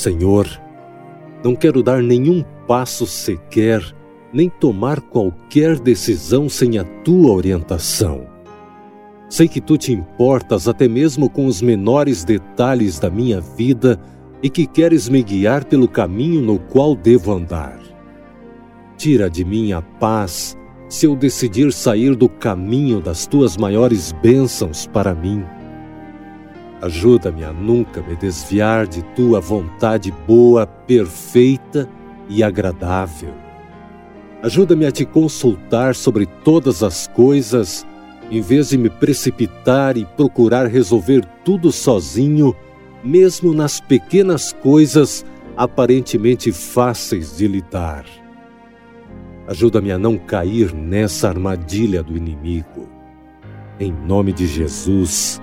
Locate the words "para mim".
24.86-25.44